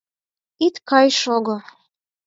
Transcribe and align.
Ит 0.65 0.75
кай, 0.89 1.07
шого. 1.21 1.57